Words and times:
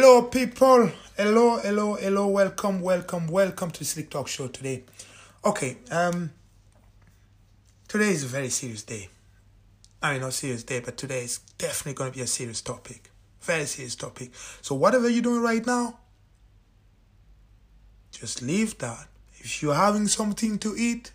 Hello, 0.00 0.22
people. 0.22 0.92
Hello, 1.16 1.58
hello, 1.58 1.96
hello. 1.96 2.28
Welcome, 2.28 2.80
welcome, 2.82 3.26
welcome 3.26 3.72
to 3.72 3.84
Slick 3.84 4.10
Talk 4.10 4.28
Show 4.28 4.46
today. 4.46 4.84
Okay, 5.44 5.78
um, 5.90 6.30
today 7.88 8.10
is 8.10 8.22
a 8.22 8.28
very 8.28 8.48
serious 8.48 8.84
day. 8.84 9.08
I 10.00 10.12
mean, 10.12 10.20
not 10.20 10.34
serious 10.34 10.62
day, 10.62 10.78
but 10.78 10.96
today 10.96 11.24
is 11.24 11.38
definitely 11.58 11.94
going 11.94 12.12
to 12.12 12.16
be 12.16 12.22
a 12.22 12.28
serious 12.28 12.60
topic. 12.60 13.10
Very 13.40 13.64
serious 13.64 13.96
topic. 13.96 14.30
So, 14.62 14.76
whatever 14.76 15.08
you're 15.08 15.20
doing 15.20 15.42
right 15.42 15.66
now, 15.66 15.98
just 18.12 18.40
leave 18.40 18.78
that. 18.78 19.08
If 19.38 19.60
you're 19.64 19.74
having 19.74 20.06
something 20.06 20.60
to 20.60 20.76
eat, 20.78 21.10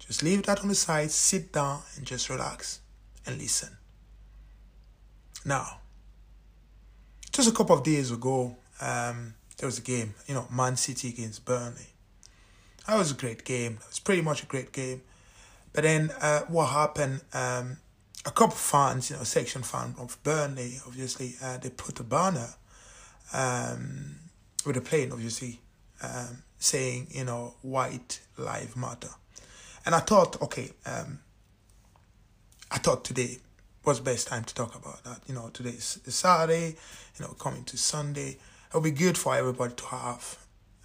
just 0.00 0.24
leave 0.24 0.42
that 0.46 0.62
on 0.62 0.66
the 0.66 0.74
side, 0.74 1.12
sit 1.12 1.52
down, 1.52 1.82
and 1.96 2.04
just 2.04 2.28
relax 2.28 2.80
and 3.24 3.38
listen. 3.38 3.76
Now, 5.44 5.78
just 7.34 7.48
a 7.48 7.52
couple 7.52 7.76
of 7.76 7.82
days 7.82 8.12
ago, 8.12 8.56
um, 8.80 9.34
there 9.58 9.66
was 9.66 9.78
a 9.78 9.82
game, 9.82 10.14
you 10.28 10.34
know, 10.34 10.46
Man 10.52 10.76
City 10.76 11.08
against 11.08 11.44
Burnley. 11.44 11.88
That 12.86 12.96
was 12.96 13.10
a 13.10 13.14
great 13.14 13.44
game. 13.44 13.78
It 13.80 13.88
was 13.88 13.98
pretty 13.98 14.22
much 14.22 14.44
a 14.44 14.46
great 14.46 14.70
game. 14.72 15.02
But 15.72 15.82
then 15.82 16.12
uh, 16.20 16.42
what 16.42 16.66
happened, 16.66 17.22
um, 17.32 17.78
a 18.24 18.30
couple 18.30 18.54
of 18.54 18.60
fans, 18.60 19.10
you 19.10 19.16
know, 19.16 19.24
section 19.24 19.62
fan 19.62 19.96
of 19.98 20.16
Burnley, 20.22 20.78
obviously, 20.86 21.34
uh, 21.42 21.56
they 21.58 21.70
put 21.70 21.98
a 21.98 22.04
banner 22.04 22.50
um, 23.32 24.14
with 24.64 24.76
a 24.76 24.80
plane, 24.80 25.10
obviously, 25.10 25.60
um, 26.04 26.44
saying, 26.58 27.08
you 27.10 27.24
know, 27.24 27.54
white 27.62 28.20
live 28.38 28.76
matter. 28.76 29.10
And 29.84 29.92
I 29.92 29.98
thought, 29.98 30.40
okay, 30.40 30.70
um, 30.86 31.18
I 32.70 32.78
thought 32.78 33.04
today 33.04 33.38
was 33.84 34.00
best 34.00 34.28
time 34.28 34.44
to 34.44 34.54
talk 34.54 34.74
about 34.74 35.02
that. 35.04 35.20
You 35.26 35.34
know, 35.34 35.48
today 35.52 35.70
is 35.70 36.00
Saturday, 36.06 36.76
you 37.18 37.24
know, 37.24 37.32
coming 37.38 37.64
to 37.64 37.76
Sunday. 37.76 38.38
It'll 38.70 38.80
be 38.80 38.90
good 38.90 39.18
for 39.18 39.36
everybody 39.36 39.74
to 39.74 39.84
have, 39.86 40.38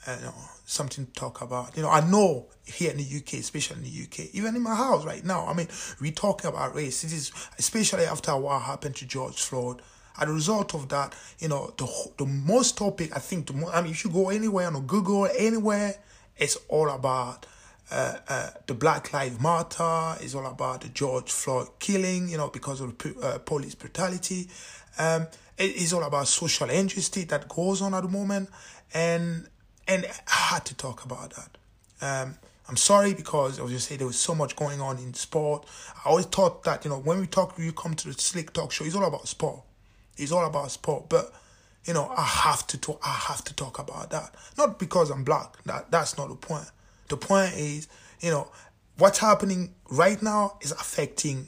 uh, 0.06 0.16
you 0.20 0.26
know, 0.26 0.36
something 0.66 1.06
to 1.06 1.12
talk 1.14 1.42
about. 1.42 1.76
You 1.76 1.84
know, 1.84 1.90
I 1.90 2.02
know 2.02 2.48
here 2.66 2.92
in 2.92 2.98
the 2.98 3.04
UK, 3.04 3.36
especially 3.36 3.78
in 3.78 3.84
the 3.84 4.04
UK, 4.04 4.34
even 4.34 4.56
in 4.56 4.62
my 4.62 4.76
house 4.76 5.06
right 5.06 5.24
now. 5.24 5.48
I 5.48 5.54
mean, 5.54 5.68
we 6.02 6.12
talking 6.12 6.50
about 6.50 6.76
race. 6.76 7.04
It 7.04 7.14
is 7.14 7.32
especially 7.58 8.06
after 8.06 8.36
what 8.36 8.62
happened 8.62 8.96
to 8.98 9.06
George 9.06 9.42
Floyd. 9.42 9.82
As 10.20 10.28
a 10.28 10.34
result 10.34 10.76
of 10.76 10.90
that, 10.90 11.16
you 11.40 11.48
know, 11.48 11.74
the 11.78 11.88
the 12.18 12.26
most 12.26 12.78
topic 12.78 13.16
I 13.16 13.20
think, 13.20 13.48
the 13.48 13.54
most, 13.54 13.74
I 13.74 13.82
mean, 13.82 13.92
if 13.92 14.04
you 14.04 14.12
go 14.12 14.30
anywhere 14.30 14.68
on 14.68 14.86
Google, 14.86 15.30
anywhere, 15.38 15.96
it's 16.36 16.58
all 16.68 16.90
about 16.90 17.46
uh, 17.92 18.18
uh, 18.28 18.50
the 18.68 18.74
Black 18.74 19.12
Lives 19.14 19.40
Matter 19.40 20.16
is 20.24 20.36
all 20.36 20.46
about 20.46 20.82
the 20.82 20.90
George 20.90 21.32
Floyd 21.32 21.68
killing, 21.80 22.30
you 22.30 22.38
know, 22.38 22.50
because 22.50 22.82
of 22.82 22.96
uh, 23.24 23.40
police 23.40 23.76
brutality. 23.76 24.48
Um, 24.98 25.28
it 25.58 25.76
is 25.76 25.94
all 25.94 26.04
about 26.04 26.28
social 26.28 26.70
injustice 26.70 27.26
that 27.26 27.50
goes 27.50 27.82
on 27.82 27.94
at 27.94 28.04
the 28.04 28.10
moment, 28.10 28.50
and 28.94 29.48
and 29.88 30.06
I 30.06 30.54
had 30.54 30.66
to 30.66 30.76
talk 30.76 31.04
about 31.04 31.34
that. 31.36 31.58
Um, 32.02 32.36
I'm 32.68 32.78
sorry 32.78 33.16
because 33.16 33.60
obviously 33.60 33.98
there 33.98 34.06
was 34.06 34.20
so 34.20 34.36
much 34.36 34.56
going 34.56 34.80
on 34.80 35.00
in 35.00 35.16
sport. 35.16 35.66
I 36.06 36.10
always 36.10 36.28
thought 36.28 36.64
that 36.64 36.86
you 36.86 36.92
know 36.92 37.00
when 37.00 37.20
we 37.20 37.28
talk, 37.28 37.58
you 37.58 37.74
come 37.74 37.96
to 37.96 38.08
the 38.10 38.14
Slick 38.14 38.54
Talk 38.54 38.72
Show, 38.72 38.86
it's 38.86 38.96
all 38.96 39.06
about 39.06 39.28
sport. 39.28 39.62
It's 40.16 40.32
all 40.32 40.46
about 40.46 40.70
sport, 40.70 41.10
but 41.10 41.34
you 41.86 41.94
know 41.96 42.14
I 42.16 42.24
have 42.24 42.68
to 42.68 42.78
talk. 42.78 43.02
I 43.04 43.14
have 43.14 43.44
to 43.46 43.56
talk 43.56 43.80
about 43.80 44.12
that, 44.12 44.36
not 44.60 44.78
because 44.78 45.10
I'm 45.10 45.24
black. 45.24 45.64
That 45.64 45.90
that's 45.90 46.18
not 46.18 46.30
the 46.30 46.36
point 46.36 46.70
the 47.10 47.18
point 47.18 47.54
is, 47.56 47.88
you 48.22 48.32
know, 48.32 48.50
what's 48.98 49.20
happening 49.20 49.74
right 49.90 50.22
now 50.22 50.58
is 50.62 50.72
affecting 50.72 51.48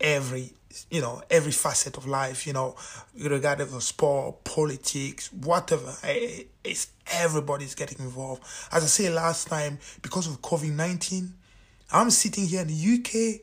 every 0.00 0.52
you 0.88 1.00
know 1.00 1.20
every 1.30 1.50
facet 1.52 1.96
of 1.96 2.06
life 2.06 2.46
you 2.46 2.52
know 2.52 2.76
regardless 3.18 3.74
of 3.74 3.82
sport 3.82 4.44
politics 4.44 5.32
whatever. 5.32 5.92
Eh, 6.04 6.08
eh, 6.08 6.42
it's 6.64 6.88
everybody's 7.12 7.74
getting 7.74 7.98
involved. 7.98 8.42
As 8.72 8.84
i 8.84 8.86
said 8.86 9.12
last 9.12 9.48
time 9.48 9.78
because 10.00 10.26
of 10.26 10.40
covid-19 10.40 11.30
i'm 11.92 12.10
sitting 12.10 12.46
here 12.46 12.60
in 12.60 12.68
the 12.68 12.94
uk 12.94 13.40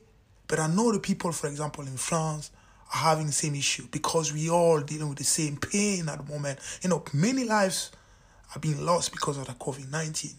but 0.47 0.59
i 0.59 0.67
know 0.67 0.91
the 0.91 0.99
people 0.99 1.31
for 1.31 1.47
example 1.47 1.83
in 1.83 1.97
france 1.97 2.51
are 2.93 2.99
having 2.99 3.25
the 3.25 3.31
same 3.33 3.55
issue 3.55 3.85
because 3.91 4.33
we 4.33 4.49
all 4.49 4.79
dealing 4.79 5.09
with 5.09 5.17
the 5.17 5.23
same 5.23 5.57
pain 5.57 6.07
at 6.07 6.25
the 6.25 6.31
moment. 6.31 6.59
You 6.81 6.89
know 6.89 7.03
many 7.13 7.43
lives 7.43 7.91
are 8.55 8.59
being 8.59 8.85
lost 8.85 9.11
because 9.11 9.37
of 9.37 9.45
the 9.45 9.53
covid-19 9.53 10.33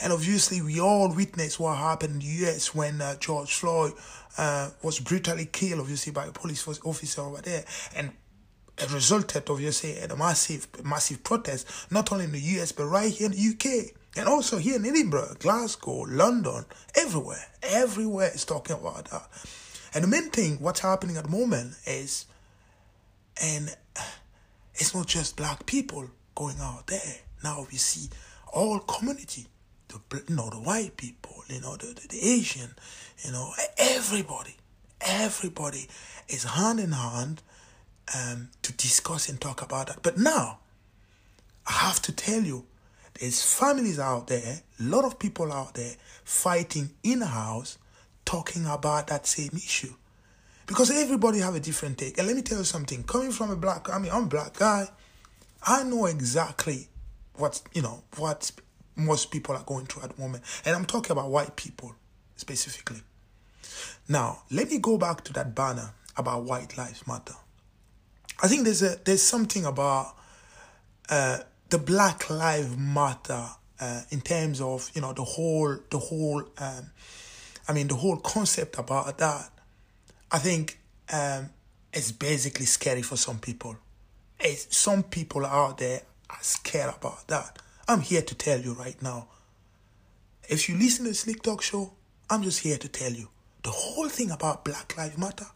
and 0.00 0.12
obviously, 0.12 0.62
we 0.62 0.80
all 0.80 1.12
witnessed 1.12 1.58
what 1.58 1.76
happened 1.76 2.14
in 2.14 2.18
the 2.20 2.46
US 2.46 2.74
when 2.74 3.00
uh, 3.00 3.16
George 3.16 3.52
Floyd 3.52 3.94
uh, 4.36 4.70
was 4.82 5.00
brutally 5.00 5.46
killed, 5.46 5.80
obviously, 5.80 6.12
by 6.12 6.26
a 6.26 6.32
police 6.32 6.66
officer 6.68 7.22
over 7.22 7.42
there. 7.42 7.64
And 7.96 8.12
it 8.78 8.92
resulted, 8.92 9.50
obviously, 9.50 9.98
in 9.98 10.10
a 10.12 10.16
massive, 10.16 10.68
massive 10.84 11.24
protest, 11.24 11.66
not 11.90 12.12
only 12.12 12.26
in 12.26 12.32
the 12.32 12.40
US, 12.40 12.70
but 12.70 12.84
right 12.84 13.12
here 13.12 13.26
in 13.26 13.32
the 13.32 13.48
UK. 13.54 13.94
And 14.16 14.28
also 14.28 14.58
here 14.58 14.76
in 14.76 14.86
Edinburgh, 14.86 15.34
Glasgow, 15.40 16.02
London, 16.08 16.64
everywhere. 16.94 17.44
Everywhere 17.62 18.30
is 18.32 18.44
talking 18.44 18.76
about 18.76 19.06
that. 19.06 19.28
And 19.94 20.04
the 20.04 20.08
main 20.08 20.30
thing, 20.30 20.58
what's 20.60 20.80
happening 20.80 21.16
at 21.16 21.24
the 21.24 21.30
moment 21.30 21.74
is, 21.86 22.26
and 23.42 23.74
it's 24.74 24.94
not 24.94 25.06
just 25.08 25.36
black 25.36 25.66
people 25.66 26.08
going 26.36 26.58
out 26.60 26.86
there. 26.86 27.16
Now 27.42 27.66
we 27.70 27.78
see 27.78 28.10
all 28.52 28.78
community 28.78 29.46
the 29.88 30.24
you 30.28 30.36
know 30.36 30.50
the 30.50 30.56
white 30.56 30.96
people, 30.96 31.44
you 31.48 31.60
know 31.60 31.76
the, 31.76 31.86
the, 31.86 32.08
the 32.08 32.20
Asian, 32.20 32.70
you 33.24 33.32
know 33.32 33.52
everybody, 33.76 34.56
everybody 35.00 35.88
is 36.28 36.44
hand 36.44 36.80
in 36.80 36.92
hand 36.92 37.42
um, 38.14 38.48
to 38.62 38.72
discuss 38.72 39.28
and 39.28 39.40
talk 39.40 39.62
about 39.62 39.88
that. 39.88 40.02
But 40.02 40.18
now, 40.18 40.58
I 41.66 41.72
have 41.72 42.00
to 42.02 42.12
tell 42.12 42.42
you, 42.42 42.64
there's 43.18 43.42
families 43.42 43.98
out 43.98 44.28
there, 44.28 44.62
a 44.78 44.82
lot 44.82 45.04
of 45.04 45.18
people 45.18 45.52
out 45.52 45.74
there 45.74 45.94
fighting 46.24 46.90
in 47.02 47.20
house, 47.20 47.78
talking 48.24 48.66
about 48.66 49.08
that 49.08 49.26
same 49.26 49.50
issue. 49.54 49.94
Because 50.66 50.90
everybody 50.90 51.38
have 51.38 51.54
a 51.54 51.60
different 51.60 51.96
take. 51.96 52.18
And 52.18 52.26
let 52.26 52.36
me 52.36 52.42
tell 52.42 52.58
you 52.58 52.64
something. 52.64 53.02
Coming 53.04 53.30
from 53.30 53.50
a 53.50 53.56
black, 53.56 53.88
I 53.88 53.98
mean, 53.98 54.12
I'm 54.12 54.24
a 54.24 54.26
black 54.26 54.58
guy. 54.58 54.88
I 55.66 55.82
know 55.82 56.04
exactly 56.06 56.88
what 57.38 57.62
you 57.72 57.82
know 57.82 58.02
what 58.16 58.50
most 58.98 59.30
people 59.30 59.54
are 59.54 59.64
going 59.64 59.86
through 59.86 60.02
at 60.02 60.16
the 60.16 60.20
moment. 60.20 60.44
And 60.64 60.74
I'm 60.76 60.84
talking 60.84 61.12
about 61.12 61.30
white 61.30 61.56
people 61.56 61.94
specifically. 62.36 63.02
Now, 64.08 64.42
let 64.50 64.68
me 64.68 64.78
go 64.78 64.98
back 64.98 65.24
to 65.24 65.32
that 65.34 65.54
banner 65.54 65.90
about 66.16 66.44
white 66.44 66.76
lives 66.76 67.06
matter. 67.06 67.34
I 68.42 68.48
think 68.48 68.64
there's 68.64 68.82
a 68.82 68.96
there's 69.04 69.22
something 69.22 69.64
about 69.64 70.14
uh, 71.08 71.38
the 71.70 71.78
Black 71.78 72.30
Lives 72.30 72.76
Matter 72.76 73.46
uh, 73.80 74.02
in 74.10 74.20
terms 74.20 74.60
of 74.60 74.90
you 74.94 75.00
know 75.00 75.12
the 75.12 75.24
whole 75.24 75.76
the 75.90 75.98
whole 75.98 76.44
um, 76.58 76.90
I 77.68 77.72
mean 77.72 77.88
the 77.88 77.96
whole 77.96 78.16
concept 78.16 78.78
about 78.78 79.18
that. 79.18 79.50
I 80.30 80.38
think 80.38 80.78
um, 81.12 81.50
it's 81.92 82.12
basically 82.12 82.66
scary 82.66 83.02
for 83.02 83.16
some 83.16 83.38
people. 83.38 83.76
It's, 84.40 84.76
some 84.76 85.02
people 85.02 85.44
out 85.44 85.78
there 85.78 86.02
are 86.30 86.42
scared 86.42 86.94
about 86.96 87.26
that. 87.28 87.58
I'm 87.90 88.02
here 88.02 88.20
to 88.20 88.34
tell 88.34 88.60
you 88.60 88.74
right 88.74 89.00
now. 89.00 89.28
If 90.46 90.68
you 90.68 90.76
listen 90.76 91.06
to 91.06 91.12
the 91.12 91.14
Slick 91.14 91.42
Talk 91.42 91.62
Show, 91.62 91.94
I'm 92.28 92.42
just 92.42 92.60
here 92.60 92.76
to 92.76 92.86
tell 92.86 93.10
you 93.10 93.30
the 93.62 93.70
whole 93.70 94.10
thing 94.10 94.30
about 94.30 94.62
Black 94.62 94.94
Lives 94.98 95.16
Matter 95.16 95.46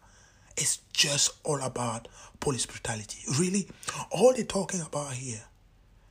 is 0.57 0.79
just 0.93 1.33
all 1.43 1.61
about 1.61 2.07
police 2.39 2.65
brutality. 2.65 3.19
Really, 3.39 3.67
all 4.09 4.33
they're 4.33 4.45
talking 4.45 4.81
about 4.81 5.13
here, 5.13 5.43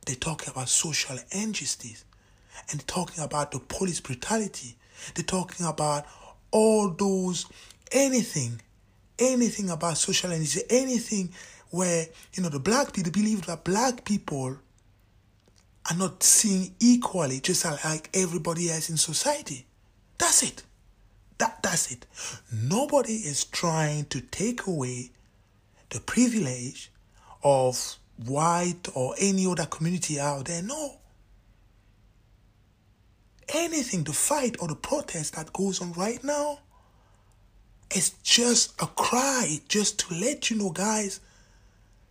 they're 0.05 0.15
talking 0.15 0.49
about 0.49 0.69
social 0.69 1.17
injustice 1.31 2.05
and 2.71 2.87
talking 2.87 3.21
about 3.21 3.51
the 3.51 3.59
police 3.59 3.99
brutality. 3.99 4.77
They're 5.15 5.25
talking 5.25 5.65
about 5.65 6.05
all 6.51 6.89
those 6.91 7.47
anything, 7.91 8.61
anything 9.19 9.69
about 9.69 9.97
social 9.97 10.31
injustice, 10.31 10.63
anything 10.69 11.33
where 11.71 12.05
you 12.33 12.43
know 12.43 12.49
the 12.49 12.61
black 12.61 12.93
people 12.93 13.11
believe 13.11 13.45
that 13.47 13.65
black 13.65 14.05
people 14.05 14.57
are 15.89 15.97
not 15.97 16.23
seen 16.23 16.73
equally, 16.79 17.39
just 17.39 17.65
like 17.65 18.09
everybody 18.13 18.71
else 18.71 18.89
in 18.89 18.97
society. 18.97 19.65
That's 20.17 20.43
it. 20.43 20.63
That, 21.37 21.61
that's 21.61 21.91
it. 21.91 22.05
Nobody 22.51 23.15
is 23.15 23.43
trying 23.43 24.05
to 24.05 24.21
take 24.21 24.65
away 24.67 25.11
the 25.89 25.99
privilege 25.99 26.91
of 27.43 27.97
white 28.25 28.87
or 28.93 29.15
any 29.19 29.45
other 29.45 29.65
community 29.65 30.19
out 30.19 30.45
there. 30.45 30.61
No. 30.61 30.99
Anything, 33.49 34.03
the 34.03 34.13
fight 34.13 34.55
or 34.59 34.67
the 34.67 34.75
protest 34.75 35.35
that 35.35 35.51
goes 35.51 35.81
on 35.81 35.91
right 35.93 36.23
now 36.23 36.59
is 37.93 38.11
just 38.23 38.81
a 38.81 38.87
cry, 38.87 39.59
just 39.67 39.99
to 39.99 40.15
let 40.15 40.49
you 40.49 40.57
know, 40.57 40.69
guys, 40.69 41.19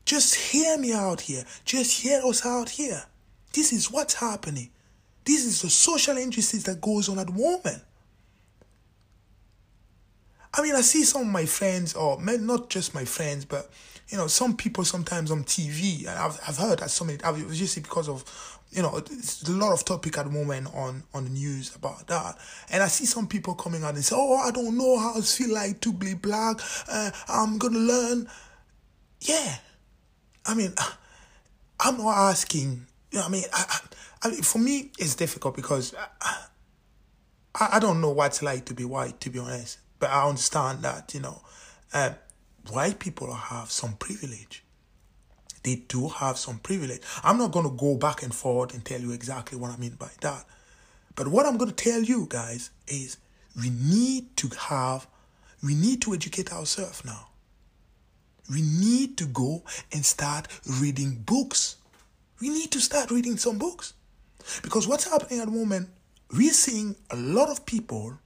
just 0.04 0.34
hear 0.34 0.76
me 0.78 0.92
out 0.92 1.22
here. 1.22 1.44
Just 1.64 2.02
hear 2.02 2.20
us 2.24 2.44
out 2.44 2.68
here. 2.68 3.04
This 3.52 3.72
is 3.72 3.90
what's 3.90 4.14
happening. 4.14 4.70
This 5.24 5.44
is 5.44 5.62
the 5.62 5.70
social 5.70 6.16
injustice 6.16 6.64
that 6.64 6.80
goes 6.80 7.08
on 7.08 7.18
at 7.18 7.26
the 7.26 7.32
moment. 7.32 7.82
I 10.54 10.62
mean, 10.62 10.74
I 10.74 10.82
see 10.82 11.04
some 11.04 11.22
of 11.22 11.28
my 11.28 11.46
friends, 11.46 11.94
or 11.94 12.20
not 12.22 12.68
just 12.68 12.94
my 12.94 13.04
friends, 13.04 13.44
but 13.44 13.70
you 14.12 14.18
know, 14.18 14.26
some 14.26 14.56
people 14.56 14.84
sometimes 14.84 15.30
on 15.30 15.42
TV, 15.44 16.00
and 16.00 16.10
I've, 16.10 16.38
I've 16.46 16.58
heard 16.58 16.80
that 16.80 16.90
so 16.90 17.04
many, 17.04 17.18
obviously 17.24 17.82
because 17.82 18.10
of, 18.10 18.60
you 18.70 18.82
know, 18.82 18.90
a 18.90 19.50
lot 19.50 19.72
of 19.72 19.86
topic 19.86 20.18
at 20.18 20.26
the 20.26 20.30
moment 20.30 20.68
on, 20.74 21.02
on 21.14 21.24
the 21.24 21.30
news 21.30 21.74
about 21.74 22.06
that. 22.08 22.36
And 22.70 22.82
I 22.82 22.88
see 22.88 23.06
some 23.06 23.26
people 23.26 23.54
coming 23.54 23.82
out 23.82 23.94
and 23.94 24.04
say, 24.04 24.14
oh, 24.18 24.36
I 24.36 24.50
don't 24.50 24.76
know 24.76 24.98
how 24.98 25.16
it 25.16 25.24
feel 25.24 25.54
like 25.54 25.80
to 25.80 25.94
be 25.94 26.12
black. 26.12 26.56
Uh, 26.90 27.10
I'm 27.28 27.56
going 27.56 27.72
to 27.72 27.78
learn. 27.78 28.28
Yeah. 29.20 29.56
I 30.44 30.54
mean, 30.54 30.74
I'm 31.80 31.96
not 31.96 32.30
asking, 32.30 32.86
you 33.12 33.18
know, 33.18 33.26
I 33.26 33.28
mean, 33.28 33.44
I, 33.52 33.78
I, 34.22 34.30
for 34.36 34.58
me, 34.58 34.90
it's 34.98 35.14
difficult 35.14 35.54
because 35.54 35.94
I, 36.20 36.46
I, 37.54 37.78
don't 37.78 38.00
know 38.00 38.10
what 38.10 38.28
it's 38.28 38.42
like 38.42 38.64
to 38.66 38.74
be 38.74 38.84
white, 38.84 39.20
to 39.20 39.30
be 39.30 39.38
honest. 39.38 39.78
But 39.98 40.10
I 40.10 40.26
understand 40.26 40.82
that, 40.82 41.12
you 41.14 41.20
know, 41.20 41.42
uh, 41.92 42.14
white 42.70 42.98
people 42.98 43.32
have 43.32 43.70
some 43.70 43.94
privilege. 43.94 44.64
They 45.62 45.76
do 45.76 46.08
have 46.08 46.38
some 46.38 46.58
privilege. 46.58 47.02
I'm 47.22 47.38
not 47.38 47.52
going 47.52 47.68
to 47.68 47.76
go 47.76 47.96
back 47.96 48.22
and 48.22 48.34
forth 48.34 48.74
and 48.74 48.84
tell 48.84 49.00
you 49.00 49.12
exactly 49.12 49.58
what 49.58 49.70
I 49.70 49.76
mean 49.76 49.94
by 49.94 50.10
that. 50.22 50.44
But 51.14 51.28
what 51.28 51.46
I'm 51.46 51.56
going 51.56 51.70
to 51.70 51.76
tell 51.76 52.02
you 52.02 52.26
guys 52.28 52.70
is 52.88 53.18
we 53.60 53.70
need 53.70 54.36
to 54.38 54.48
have, 54.68 55.06
we 55.62 55.74
need 55.74 56.00
to 56.02 56.14
educate 56.14 56.52
ourselves 56.52 57.04
now. 57.04 57.28
We 58.50 58.62
need 58.62 59.16
to 59.18 59.26
go 59.26 59.62
and 59.92 60.04
start 60.04 60.48
reading 60.80 61.22
books. 61.24 61.76
We 62.42 62.48
need 62.48 62.72
to 62.72 62.80
start 62.80 63.12
reading 63.12 63.36
some 63.36 63.56
books. 63.56 63.94
Because 64.64 64.88
what's 64.88 65.08
happening 65.08 65.38
at 65.38 65.46
the 65.46 65.52
moment, 65.52 65.88
we're 66.36 66.52
seeing 66.52 66.96
a 67.12 67.14
lot 67.14 67.48
of 67.48 67.64
people 67.64 68.18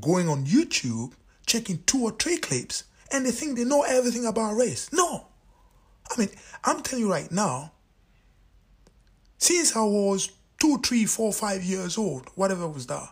going 0.00 0.28
on 0.28 0.44
YouTube, 0.44 1.12
checking 1.46 1.84
two 1.84 2.02
or 2.02 2.10
three 2.10 2.36
clips, 2.36 2.82
and 3.12 3.24
they 3.24 3.30
think 3.30 3.56
they 3.56 3.62
know 3.62 3.82
everything 3.82 4.26
about 4.26 4.56
race. 4.56 4.92
No. 4.92 5.28
I 6.10 6.18
mean, 6.18 6.30
I'm 6.64 6.82
telling 6.82 7.04
you 7.04 7.10
right 7.12 7.30
now, 7.30 7.70
since 9.38 9.76
I 9.76 9.84
was 9.84 10.32
two, 10.58 10.78
three, 10.78 11.04
four, 11.04 11.32
five 11.32 11.62
years 11.62 11.96
old, 11.96 12.28
whatever 12.34 12.66
was 12.66 12.88
that, 12.88 13.08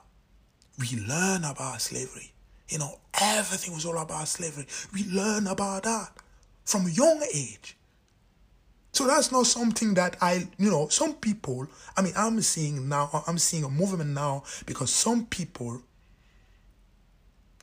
we 0.76 0.98
learn 1.06 1.44
about 1.44 1.80
slavery. 1.80 2.32
You 2.68 2.78
know, 2.78 2.98
everything 3.20 3.72
was 3.72 3.86
all 3.86 3.98
about 3.98 4.26
slavery. 4.26 4.66
We 4.92 5.04
learn 5.04 5.46
about 5.46 5.84
that 5.84 6.10
from 6.64 6.86
a 6.86 6.90
young 6.90 7.22
age. 7.32 7.76
So 8.94 9.08
that's 9.08 9.32
not 9.32 9.46
something 9.46 9.94
that 9.94 10.16
I, 10.20 10.46
you 10.56 10.70
know, 10.70 10.86
some 10.86 11.14
people, 11.14 11.66
I 11.96 12.02
mean, 12.02 12.12
I'm 12.16 12.40
seeing 12.42 12.88
now, 12.88 13.24
I'm 13.26 13.38
seeing 13.38 13.64
a 13.64 13.68
movement 13.68 14.10
now 14.10 14.44
because 14.66 14.90
some 14.90 15.26
people 15.26 15.82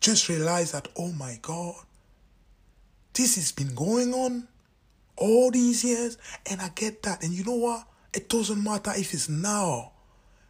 just 0.02 0.28
realize 0.28 0.74
that, 0.74 0.90
oh 0.98 1.14
my 1.14 1.40
God, 1.42 1.76
this 3.14 3.36
has 3.36 3.54
been 3.54 3.74
going 3.74 4.14
on 4.14 4.50
all 5.16 5.52
these 5.52 5.86
years, 5.86 6.18
and 6.50 6.60
I 6.60 6.70
get 6.76 7.04
that. 7.04 7.24
And 7.24 7.32
you 7.32 7.46
know 7.46 7.56
what? 7.56 7.88
It 8.14 8.28
doesn't 8.28 8.62
matter 8.62 8.92
if 8.96 9.14
it's 9.14 9.30
now, 9.30 9.94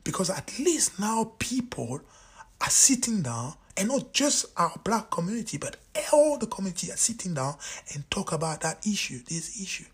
because 0.04 0.32
at 0.32 0.58
least 0.58 1.00
now 1.00 1.34
people 1.38 2.02
are 2.60 2.70
sitting 2.70 3.22
down, 3.22 3.54
and 3.78 3.90
not 3.90 4.14
just 4.14 4.46
our 4.58 4.74
black 4.84 5.12
community, 5.12 5.58
but 5.58 5.78
all 6.12 6.40
the 6.40 6.48
community 6.48 6.92
are 6.92 6.98
sitting 6.98 7.36
down 7.36 7.56
and 7.94 8.10
talk 8.10 8.32
about 8.32 8.62
that 8.62 8.86
issue, 8.88 9.20
this 9.28 9.62
issue, 9.62 9.86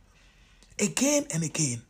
again 0.80 1.26
and 1.34 1.44
again. 1.44 1.82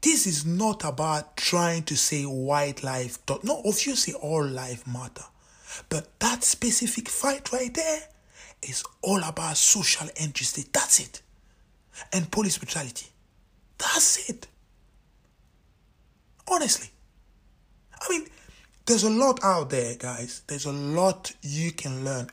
This 0.00 0.26
is 0.26 0.44
not 0.44 0.84
about 0.84 1.36
trying 1.36 1.84
to 1.84 1.96
say 1.96 2.24
white 2.24 2.82
life. 2.82 3.18
No, 3.42 3.62
obviously 3.64 4.12
all 4.14 4.46
life 4.46 4.86
matter. 4.86 5.24
But 5.88 6.20
that 6.20 6.44
specific 6.44 7.08
fight 7.08 7.52
right 7.52 7.72
there 7.72 8.02
is 8.62 8.84
all 9.02 9.22
about 9.24 9.56
social 9.56 10.08
injustice. 10.16 10.66
That's 10.72 11.00
it. 11.00 11.22
And 12.12 12.30
police 12.30 12.58
brutality. 12.58 13.06
That's 13.78 14.28
it. 14.28 14.46
Honestly. 16.46 16.90
I 18.00 18.06
mean, 18.10 18.26
there's 18.86 19.04
a 19.04 19.10
lot 19.10 19.42
out 19.42 19.70
there, 19.70 19.94
guys. 19.96 20.42
There's 20.46 20.66
a 20.66 20.72
lot 20.72 21.32
you 21.40 21.72
can 21.72 22.04
learn. 22.04 22.28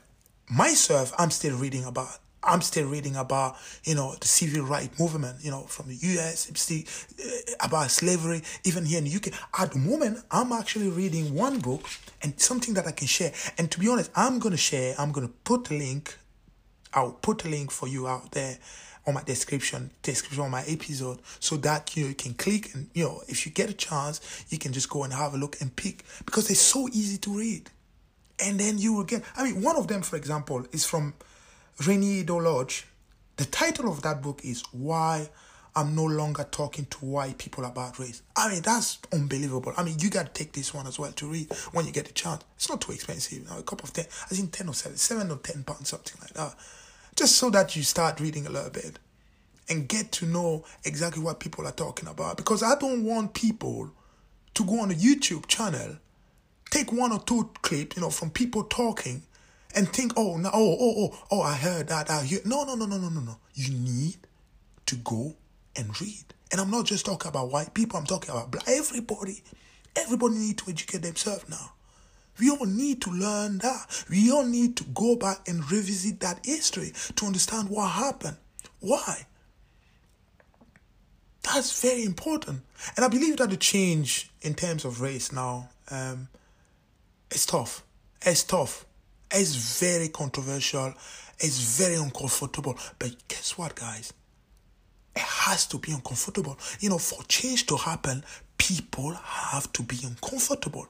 Myself, 0.50 1.14
I'm 1.18 1.30
still 1.30 1.56
reading 1.56 1.84
about 1.84 2.18
I'm 2.44 2.60
still 2.60 2.88
reading 2.88 3.16
about, 3.16 3.56
you 3.84 3.94
know, 3.94 4.14
the 4.18 4.26
civil 4.26 4.64
rights 4.64 4.98
movement, 4.98 5.38
you 5.42 5.50
know, 5.50 5.62
from 5.62 5.88
the 5.88 5.94
US, 5.94 6.50
still 6.54 6.82
uh, 7.24 7.66
about 7.66 7.90
slavery, 7.90 8.42
even 8.64 8.84
here 8.84 8.98
in 8.98 9.04
the 9.04 9.14
UK. 9.14 9.32
At 9.60 9.72
the 9.72 9.78
moment, 9.78 10.18
I'm 10.30 10.52
actually 10.52 10.88
reading 10.88 11.34
one 11.34 11.60
book 11.60 11.88
and 12.22 12.38
something 12.40 12.74
that 12.74 12.86
I 12.86 12.92
can 12.92 13.06
share. 13.06 13.32
And 13.58 13.70
to 13.70 13.78
be 13.78 13.88
honest, 13.88 14.10
I'm 14.16 14.38
going 14.38 14.52
to 14.52 14.58
share, 14.58 14.94
I'm 14.98 15.12
going 15.12 15.26
to 15.26 15.32
put 15.44 15.70
a 15.70 15.74
link, 15.74 16.18
I'll 16.92 17.12
put 17.12 17.44
a 17.44 17.48
link 17.48 17.70
for 17.70 17.86
you 17.86 18.08
out 18.08 18.32
there 18.32 18.58
on 19.06 19.14
my 19.14 19.22
description, 19.22 19.90
description 20.02 20.42
on 20.42 20.50
my 20.50 20.62
episode, 20.66 21.20
so 21.40 21.56
that 21.56 21.96
you, 21.96 22.04
know, 22.04 22.08
you 22.10 22.14
can 22.14 22.34
click 22.34 22.74
and, 22.74 22.88
you 22.94 23.04
know, 23.04 23.22
if 23.28 23.46
you 23.46 23.52
get 23.52 23.68
a 23.70 23.74
chance, 23.74 24.44
you 24.48 24.58
can 24.58 24.72
just 24.72 24.88
go 24.88 25.04
and 25.04 25.12
have 25.12 25.34
a 25.34 25.36
look 25.36 25.60
and 25.60 25.74
pick 25.74 26.04
because 26.24 26.48
they're 26.48 26.56
so 26.56 26.88
easy 26.92 27.18
to 27.18 27.36
read. 27.36 27.70
And 28.38 28.58
then 28.58 28.78
you 28.78 28.92
will 28.92 29.04
get, 29.04 29.22
I 29.36 29.44
mean, 29.44 29.62
one 29.62 29.76
of 29.76 29.88
them, 29.88 30.02
for 30.02 30.16
example, 30.16 30.66
is 30.72 30.84
from 30.84 31.14
Reni 31.80 32.20
Eddo-Lodge. 32.20 32.86
The 33.36 33.44
title 33.46 33.90
of 33.90 34.02
that 34.02 34.22
book 34.22 34.40
is 34.44 34.62
Why 34.72 35.28
I'm 35.74 35.96
No 35.96 36.04
Longer 36.04 36.44
Talking 36.50 36.84
to 36.86 36.98
White 36.98 37.38
People 37.38 37.64
About 37.64 37.98
Race. 37.98 38.22
I 38.36 38.50
mean, 38.50 38.62
that's 38.62 38.98
unbelievable. 39.10 39.72
I 39.76 39.82
mean, 39.82 39.96
you 39.98 40.10
got 40.10 40.26
to 40.26 40.32
take 40.32 40.52
this 40.52 40.74
one 40.74 40.86
as 40.86 40.98
well 40.98 41.12
to 41.12 41.26
read 41.26 41.50
when 41.72 41.86
you 41.86 41.92
get 41.92 42.06
the 42.06 42.12
chance. 42.12 42.44
It's 42.56 42.68
not 42.68 42.82
too 42.82 42.92
expensive. 42.92 43.48
Know, 43.48 43.58
a 43.58 43.62
cup 43.62 43.82
of 43.82 43.92
10, 43.92 44.04
I 44.04 44.34
think 44.34 44.52
10 44.52 44.68
or 44.68 44.74
7, 44.74 44.96
7 44.96 45.30
or 45.30 45.38
10 45.38 45.64
pounds, 45.64 45.88
something 45.88 46.20
like 46.20 46.34
that. 46.34 46.54
Just 47.16 47.36
so 47.36 47.50
that 47.50 47.74
you 47.74 47.82
start 47.82 48.20
reading 48.20 48.46
a 48.46 48.50
little 48.50 48.70
bit 48.70 48.98
and 49.68 49.88
get 49.88 50.12
to 50.12 50.26
know 50.26 50.64
exactly 50.84 51.22
what 51.22 51.40
people 51.40 51.66
are 51.66 51.72
talking 51.72 52.08
about. 52.08 52.36
Because 52.36 52.62
I 52.62 52.74
don't 52.78 53.04
want 53.04 53.32
people 53.32 53.90
to 54.54 54.64
go 54.64 54.80
on 54.80 54.90
a 54.90 54.94
YouTube 54.94 55.46
channel, 55.46 55.96
take 56.70 56.92
one 56.92 57.12
or 57.12 57.20
two 57.20 57.50
clips, 57.62 57.96
you 57.96 58.02
know, 58.02 58.10
from 58.10 58.30
people 58.30 58.64
talking 58.64 59.22
and 59.74 59.88
think, 59.88 60.12
oh, 60.16 60.36
no, 60.36 60.50
oh, 60.52 60.76
oh, 60.80 60.94
oh, 60.98 61.18
oh, 61.30 61.42
I 61.42 61.54
heard 61.54 61.88
that. 61.88 62.10
I 62.10 62.22
hear. 62.22 62.40
No, 62.44 62.64
no, 62.64 62.74
no, 62.74 62.86
no, 62.86 62.98
no, 62.98 63.08
no, 63.08 63.20
no. 63.20 63.36
You 63.54 63.72
need 63.72 64.16
to 64.86 64.96
go 64.96 65.34
and 65.76 66.00
read. 66.00 66.24
And 66.50 66.60
I'm 66.60 66.70
not 66.70 66.86
just 66.86 67.06
talking 67.06 67.28
about 67.28 67.50
white 67.50 67.74
people. 67.74 67.98
I'm 67.98 68.06
talking 68.06 68.30
about 68.30 68.50
black. 68.50 68.68
Everybody, 68.68 69.42
everybody 69.96 70.34
need 70.34 70.58
to 70.58 70.70
educate 70.70 71.02
themselves 71.02 71.48
now. 71.48 71.72
We 72.38 72.50
all 72.50 72.66
need 72.66 73.02
to 73.02 73.10
learn 73.10 73.58
that. 73.58 74.04
We 74.10 74.30
all 74.30 74.44
need 74.44 74.76
to 74.78 74.84
go 74.84 75.16
back 75.16 75.48
and 75.48 75.70
revisit 75.70 76.20
that 76.20 76.44
history 76.44 76.92
to 77.16 77.26
understand 77.26 77.68
what 77.68 77.90
happened. 77.90 78.36
Why? 78.80 79.26
That's 81.42 81.80
very 81.80 82.04
important. 82.04 82.62
And 82.96 83.04
I 83.04 83.08
believe 83.08 83.36
that 83.38 83.50
the 83.50 83.56
change 83.56 84.30
in 84.42 84.54
terms 84.54 84.84
of 84.84 85.00
race 85.00 85.32
now 85.32 85.68
um, 85.90 86.28
is 87.30 87.46
tough. 87.46 87.82
It's 88.22 88.44
tough. 88.44 88.86
It's 89.32 89.80
very 89.80 90.08
controversial. 90.08 90.94
It's 91.38 91.78
very 91.78 91.96
uncomfortable. 91.96 92.76
But 92.98 93.16
guess 93.28 93.56
what, 93.56 93.74
guys? 93.74 94.12
It 95.14 95.22
has 95.22 95.66
to 95.66 95.78
be 95.78 95.92
uncomfortable. 95.92 96.58
You 96.80 96.90
know, 96.90 96.98
for 96.98 97.22
change 97.24 97.66
to 97.66 97.76
happen, 97.76 98.24
people 98.58 99.12
have 99.12 99.72
to 99.72 99.82
be 99.82 99.98
uncomfortable. 100.04 100.86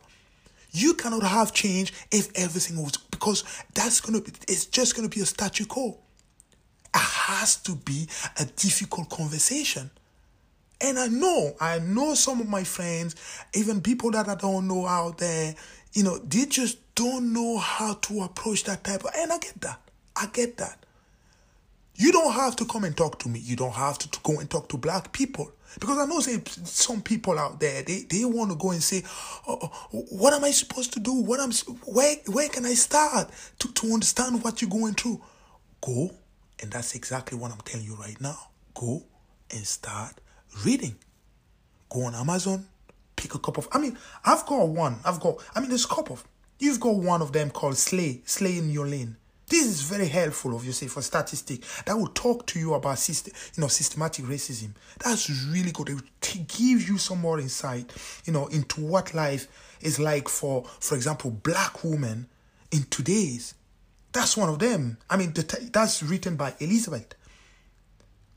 You 0.72 0.94
cannot 0.94 1.22
have 1.22 1.52
change 1.52 1.92
if 2.10 2.30
everything 2.34 2.82
was 2.82 2.96
because 2.96 3.44
that's 3.74 4.00
gonna 4.00 4.20
be 4.20 4.32
it's 4.48 4.66
just 4.66 4.96
gonna 4.96 5.08
be 5.08 5.20
a 5.20 5.26
statu 5.26 5.66
quo. 5.66 5.98
It 6.94 6.98
has 6.98 7.56
to 7.62 7.74
be 7.74 8.08
a 8.38 8.44
difficult 8.44 9.10
conversation. 9.10 9.90
And 10.80 10.98
I 10.98 11.06
know, 11.06 11.54
I 11.60 11.78
know 11.78 12.14
some 12.14 12.40
of 12.40 12.48
my 12.48 12.64
friends, 12.64 13.14
even 13.54 13.80
people 13.80 14.10
that 14.12 14.28
I 14.28 14.34
don't 14.34 14.66
know 14.66 14.84
out 14.86 15.18
there, 15.18 15.54
you 15.92 16.02
know, 16.02 16.18
they 16.18 16.46
just 16.46 16.78
don't 16.94 17.32
know 17.32 17.58
how 17.58 17.94
to 17.94 18.22
approach 18.22 18.64
that 18.64 18.84
type 18.84 19.04
of, 19.04 19.10
and 19.16 19.32
I 19.32 19.38
get 19.38 19.60
that. 19.60 19.80
I 20.16 20.26
get 20.32 20.56
that. 20.58 20.78
You 21.94 22.12
don't 22.12 22.32
have 22.32 22.56
to 22.56 22.64
come 22.64 22.84
and 22.84 22.96
talk 22.96 23.18
to 23.20 23.28
me. 23.28 23.38
You 23.38 23.56
don't 23.56 23.74
have 23.74 23.98
to, 23.98 24.10
to 24.10 24.20
go 24.22 24.38
and 24.40 24.48
talk 24.48 24.68
to 24.70 24.78
black 24.78 25.12
people. 25.12 25.52
Because 25.78 25.98
I 25.98 26.04
know 26.06 26.20
say, 26.20 26.42
some 26.64 27.00
people 27.00 27.38
out 27.38 27.60
there, 27.60 27.82
they, 27.82 28.02
they 28.08 28.24
want 28.24 28.50
to 28.50 28.56
go 28.56 28.70
and 28.70 28.82
say, 28.82 29.02
oh, 29.48 29.58
oh, 29.94 30.04
what 30.10 30.32
am 30.34 30.44
I 30.44 30.50
supposed 30.50 30.92
to 30.94 31.00
do? 31.00 31.12
What 31.12 31.40
am 31.40 31.50
where 31.86 32.16
where 32.26 32.48
can 32.48 32.66
I 32.66 32.74
start 32.74 33.30
to, 33.60 33.72
to 33.72 33.92
understand 33.92 34.42
what 34.44 34.60
you're 34.60 34.70
going 34.70 34.94
through? 34.94 35.22
Go, 35.80 36.10
and 36.60 36.70
that's 36.70 36.94
exactly 36.94 37.38
what 37.38 37.52
I'm 37.52 37.60
telling 37.64 37.86
you 37.86 37.94
right 37.94 38.20
now. 38.20 38.38
Go 38.74 39.02
and 39.50 39.66
start 39.66 40.14
reading. 40.64 40.96
Go 41.88 42.04
on 42.04 42.14
Amazon, 42.14 42.66
pick 43.16 43.34
a 43.34 43.38
cup 43.38 43.58
of 43.58 43.68
I 43.72 43.78
mean, 43.78 43.96
I've 44.24 44.46
got 44.46 44.68
one. 44.68 44.98
I've 45.04 45.20
got 45.20 45.36
I 45.54 45.60
mean 45.60 45.68
there's 45.68 45.84
a 45.84 45.88
couple 45.88 46.14
of 46.14 46.24
you've 46.58 46.80
got 46.80 46.94
one 46.96 47.22
of 47.22 47.32
them 47.32 47.50
called 47.50 47.76
Slay, 47.76 48.22
Slay 48.24 48.58
in 48.58 48.70
Your 48.70 48.86
Lane. 48.86 49.16
This 49.48 49.66
is 49.66 49.82
very 49.82 50.08
helpful, 50.08 50.54
obviously, 50.54 50.88
for 50.88 51.02
statistic 51.02 51.62
that 51.84 51.94
will 51.98 52.06
talk 52.06 52.46
to 52.46 52.58
you 52.58 52.72
about 52.72 52.98
system, 52.98 53.34
you 53.54 53.60
know, 53.60 53.68
systematic 53.68 54.24
racism. 54.24 54.70
That's 55.04 55.28
really 55.50 55.72
good. 55.72 55.90
It 55.90 55.94
will 55.94 56.02
give 56.46 56.88
you 56.88 56.96
some 56.96 57.20
more 57.20 57.38
insight, 57.38 57.92
you 58.24 58.32
know, 58.32 58.46
into 58.46 58.80
what 58.80 59.12
life 59.12 59.48
is 59.82 59.98
like 59.98 60.28
for, 60.28 60.64
for 60.80 60.94
example, 60.94 61.30
black 61.30 61.84
women 61.84 62.28
in 62.70 62.84
today's 62.84 63.54
That's 64.12 64.36
one 64.36 64.48
of 64.48 64.58
them. 64.58 64.98
I 65.08 65.16
mean, 65.16 65.32
the, 65.32 65.42
that's 65.72 66.02
written 66.02 66.36
by 66.36 66.54
Elizabeth. 66.58 67.14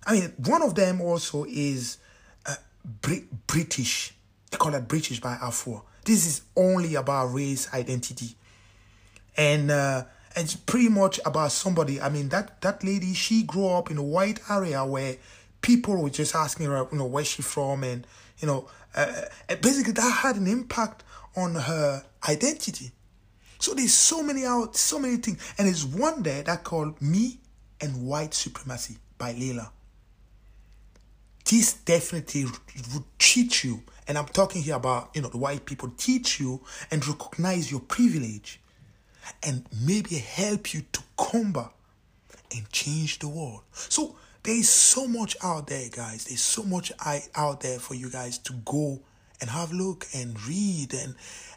I 0.07 0.13
mean, 0.13 0.33
one 0.37 0.61
of 0.61 0.75
them 0.75 1.01
also 1.01 1.45
is 1.47 1.97
uh, 2.45 2.55
Brit- 3.01 3.47
British. 3.47 4.13
They 4.55 4.59
call 4.59 4.73
it 4.73 4.87
British 4.87 5.19
by 5.19 5.35
Afua. 5.35 5.81
This 6.05 6.25
is 6.25 6.43
only 6.55 6.95
about 6.95 7.33
race 7.33 7.67
identity, 7.73 8.37
and 9.35 9.69
uh, 9.69 10.05
it's 10.33 10.55
pretty 10.55 10.87
much 10.87 11.19
about 11.25 11.51
somebody. 11.51 11.99
I 11.99 12.07
mean, 12.07 12.29
that 12.29 12.61
that 12.61 12.81
lady, 12.81 13.13
she 13.13 13.43
grew 13.43 13.67
up 13.67 13.91
in 13.91 13.97
a 13.97 14.01
white 14.01 14.39
area 14.49 14.85
where 14.85 15.17
people 15.59 16.01
were 16.01 16.09
just 16.09 16.35
asking 16.35 16.67
her, 16.67 16.87
you 16.89 16.97
know, 16.97 17.05
where 17.05 17.25
she 17.25 17.41
from, 17.41 17.83
and 17.83 18.07
you 18.39 18.47
know, 18.47 18.69
uh, 18.95 19.23
uh 19.49 19.55
basically 19.57 19.91
that 19.91 20.09
had 20.09 20.37
an 20.37 20.47
impact 20.47 21.03
on 21.35 21.55
her 21.55 22.05
identity. 22.29 22.91
So 23.59 23.73
there's 23.73 23.93
so 23.93 24.23
many 24.23 24.45
out, 24.45 24.77
so 24.77 24.99
many 24.99 25.17
things, 25.17 25.53
and 25.57 25.67
there's 25.67 25.85
one 25.85 26.23
there 26.23 26.43
that 26.43 26.63
called 26.63 27.01
"Me 27.01 27.41
and 27.81 28.07
White 28.07 28.33
Supremacy" 28.33 28.95
by 29.17 29.33
Layla. 29.33 29.69
This 31.49 31.73
definitely 31.73 32.45
would 32.45 33.03
teach 33.19 33.63
you, 33.63 33.83
and 34.07 34.17
I'm 34.17 34.25
talking 34.25 34.63
here 34.63 34.75
about 34.75 35.11
you 35.13 35.21
know 35.21 35.29
the 35.29 35.37
white 35.37 35.65
people 35.65 35.93
teach 35.95 36.39
you 36.39 36.61
and 36.89 37.05
recognize 37.07 37.69
your 37.69 37.81
privilege, 37.81 38.59
and 39.43 39.63
maybe 39.85 40.15
help 40.15 40.73
you 40.73 40.81
to 40.91 41.01
combat 41.17 41.71
and 42.55 42.67
change 42.71 43.19
the 43.19 43.27
world. 43.27 43.61
So 43.73 44.15
there's 44.41 44.69
so 44.69 45.07
much 45.07 45.37
out 45.43 45.67
there, 45.67 45.87
guys. 45.89 46.25
There's 46.25 46.41
so 46.41 46.63
much 46.63 46.91
out 47.35 47.61
there 47.61 47.79
for 47.79 47.93
you 47.93 48.09
guys 48.09 48.39
to 48.39 48.53
go 48.65 49.01
and 49.41 49.49
have 49.49 49.71
a 49.71 49.75
look 49.75 50.07
and 50.15 50.41
read 50.47 50.93
and 50.93 51.13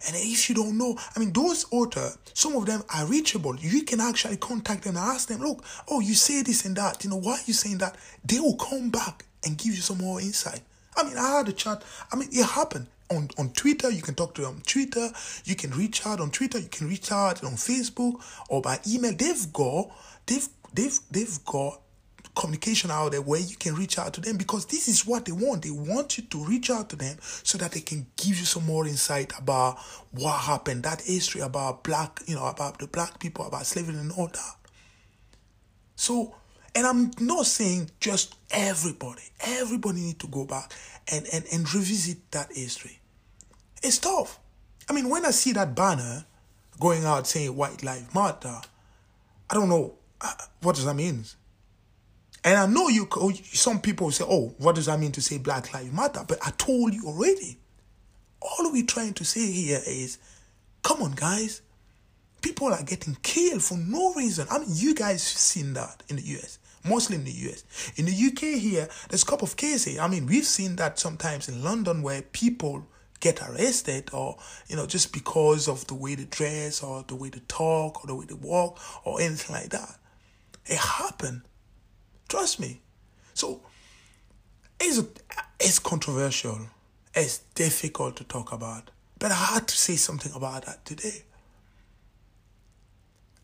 and 0.07 0.17
if 0.17 0.49
you 0.49 0.55
don't 0.55 0.77
know 0.77 0.99
i 1.15 1.21
mean 1.21 1.33
those 1.33 1.65
authors 1.71 2.19
some 2.35 2.57
of 2.57 2.67
them 2.67 2.83
are 2.93 3.07
reachable 3.07 3.55
you 3.57 3.83
can 3.83 4.01
actually 4.01 4.37
contact 4.37 4.83
them 4.83 4.97
and 4.97 5.05
ask 5.05 5.29
them 5.29 5.41
look 5.41 5.65
oh 5.87 6.01
you 6.01 6.15
say 6.15 6.43
this 6.43 6.65
and 6.65 6.75
that 6.75 7.05
you 7.05 7.11
know 7.11 7.17
why 7.17 7.35
are 7.35 7.47
you 7.47 7.55
saying 7.55 7.79
that 7.79 7.97
they 8.25 8.41
will 8.41 8.57
come 8.57 8.91
back 8.91 9.25
and 9.45 9.59
give 9.59 9.75
you 9.75 9.81
some 9.81 9.99
more 9.99 10.21
insight 10.21 10.61
i 10.97 11.03
mean 11.03 11.17
i 11.17 11.37
had 11.37 11.49
a 11.49 11.53
chat 11.53 11.83
i 12.13 12.17
mean 12.17 12.29
it 12.33 12.45
happened 12.45 12.87
on, 13.11 13.29
on 13.39 13.51
Twitter, 13.51 13.91
you 13.91 14.03
can 14.03 14.15
talk 14.15 14.35
to 14.35 14.43
them 14.43 14.57
on 14.57 14.61
Twitter, 14.63 15.09
you 15.45 15.55
can 15.55 15.71
reach 15.71 16.07
out 16.07 16.21
on 16.21 16.31
Twitter, 16.31 16.59
you 16.59 16.69
can 16.69 16.89
reach 16.89 17.11
out 17.11 17.43
on 17.43 17.53
Facebook 17.53 18.23
or 18.49 18.61
by 18.61 18.79
email. 18.87 19.15
They've 19.15 19.53
got 19.53 19.91
they've 20.27 20.49
they've 20.75 20.99
they've 21.11 21.45
got 21.45 21.81
communication 22.35 22.91
out 22.91 23.11
there 23.11 23.23
where 23.23 23.41
you 23.41 23.57
can 23.57 23.75
reach 23.75 23.99
out 23.99 24.13
to 24.15 24.21
them 24.21 24.37
because 24.37 24.67
this 24.67 24.87
is 24.89 25.07
what 25.07 25.25
they 25.25 25.33
want. 25.33 25.63
They 25.63 25.71
want 25.71 26.19
you 26.19 26.25
to 26.25 26.45
reach 26.45 26.71
out 26.71 26.89
to 26.91 26.97
them 26.97 27.17
so 27.21 27.59
that 27.59 27.73
they 27.73 27.81
can 27.81 28.07
give 28.17 28.39
you 28.39 28.45
some 28.45 28.65
more 28.65 28.87
insight 28.87 29.33
about 29.39 29.79
what 30.13 30.39
happened, 30.41 30.85
that 30.85 31.01
history 31.01 31.41
about 31.41 31.83
black, 31.83 32.21
you 32.27 32.37
know, 32.37 32.47
about 32.47 32.79
the 32.79 32.87
black 32.87 33.19
people, 33.19 33.47
about 33.47 33.67
slavery 33.67 33.97
and 33.97 34.13
all 34.13 34.29
that. 34.29 34.55
So, 35.97 36.37
and 36.79 36.87
I'm 36.87 37.11
not 37.19 37.47
saying 37.47 37.91
just 37.99 38.37
everybody, 38.53 39.25
everybody 39.41 39.99
need 39.99 40.21
to 40.21 40.29
go 40.29 40.45
back 40.45 40.73
and, 41.11 41.27
and, 41.33 41.45
and 41.53 41.75
revisit 41.75 42.31
that 42.31 42.53
history. 42.53 43.01
It's 43.83 43.99
tough. 43.99 44.39
I 44.89 44.93
mean, 44.93 45.09
when 45.09 45.27
I 45.27 45.33
see 45.33 45.53
that 45.55 45.75
banner 45.75 46.25
going 46.79 47.05
out 47.05 47.27
saying 47.27 47.57
white 47.57 47.83
life 47.83 48.15
matter, 48.15 48.61
I 49.51 49.55
don't 49.55 49.69
know 49.69 49.95
uh, 50.21 50.33
what 50.63 50.77
does 50.77 50.85
that 50.85 50.95
mean. 50.95 51.25
And 52.45 52.57
I 52.57 52.67
know 52.67 52.87
you, 52.87 53.09
some 53.43 53.81
people 53.81 54.13
say, 54.13 54.25
oh, 54.29 54.55
what 54.59 54.77
does 54.77 54.87
that 54.87 55.01
mean 55.01 55.11
to 55.13 55.21
say 55.21 55.39
Black 55.39 55.75
Lives 55.75 55.93
Matter? 55.93 56.25
But 56.29 56.39
I 56.47 56.53
told 56.53 56.95
you 56.95 57.07
already. 57.07 57.59
All 58.41 58.71
we're 58.73 58.87
trying 58.87 59.15
to 59.15 59.25
say 59.25 59.51
here 59.51 59.81
is, 59.85 60.19
come 60.85 61.03
on, 61.03 61.11
guys. 61.17 61.61
People 62.41 62.69
are 62.69 62.85
getting 62.85 63.17
killed 63.25 63.65
for 63.65 63.77
no 63.77 64.15
reason. 64.15 64.47
I 64.49 64.61
mean, 64.61 64.69
you 64.73 64.95
guys 64.95 65.25
seen 65.25 65.73
that 65.73 66.05
in 66.09 66.17
the 66.17 66.23
US, 66.23 66.58
mostly 66.85 67.17
in 67.17 67.25
the 67.25 67.33
US. 67.33 67.65
In 67.97 68.07
the 68.07 68.13
UK 68.13 68.61
here, 68.61 68.89
there's 69.09 69.23
a 69.23 69.27
couple 69.27 69.47
of 69.47 69.57
cases. 69.57 69.99
I 69.99 70.09
mean, 70.09 70.27
we've 70.27 70.45
seen 70.45 70.77
that 70.77 70.99
sometimes 70.99 71.49
in 71.49 71.63
London 71.63 72.03
where 72.03 72.23
people 72.23 72.87
get 73.21 73.43
arrested 73.43 74.11
or, 74.13 74.39
you 74.69 74.77
know, 74.77 74.87
just 74.87 75.13
because 75.13 75.69
of 75.69 75.87
the 75.87 75.95
way 75.95 76.15
they 76.15 76.25
dress 76.25 76.83
or 76.83 77.05
the 77.07 77.17
way 77.17 77.29
they 77.29 77.41
talk 77.49 78.03
or 78.03 78.07
the 78.07 78.15
way 78.15 78.27
they 78.27 78.35
walk 78.35 78.79
or 79.05 79.21
anything 79.21 79.55
like 79.55 79.71
that. 79.71 79.97
It 80.67 80.79
happened. 80.79 81.43
Trust 82.29 82.61
me. 82.61 82.81
So 83.35 83.63
it's 84.81 85.03
it's 85.59 85.79
controversial. 85.79 86.61
It's 87.15 87.39
difficult 87.55 88.17
to 88.17 88.25
talk 88.25 88.53
about. 88.53 88.91
But 89.19 89.33
I 89.33 89.35
had 89.35 89.67
to 89.67 89.77
say 89.77 89.97
something 89.97 90.33
about 90.35 90.67
that 90.67 90.85
today. 90.85 91.25